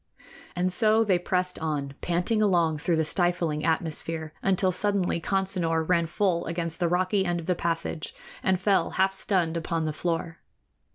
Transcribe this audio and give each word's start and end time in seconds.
And 0.55 0.73
so 0.73 1.03
they 1.03 1.19
pressed 1.19 1.59
on, 1.59 1.93
panting 2.01 2.41
along 2.41 2.79
through 2.79 2.95
the 2.95 3.05
stifling 3.05 3.63
atmosphere, 3.63 4.33
until 4.41 4.71
suddenly 4.71 5.21
Consinor 5.21 5.87
ran 5.87 6.07
full 6.07 6.47
against 6.47 6.79
the 6.79 6.89
rocky 6.89 7.23
end 7.23 7.39
of 7.39 7.45
the 7.45 7.53
passage 7.53 8.15
and 8.41 8.59
fell 8.59 8.89
half 8.97 9.13
stunned 9.13 9.57
upon 9.57 9.85
the 9.85 9.93
floor. 9.93 10.39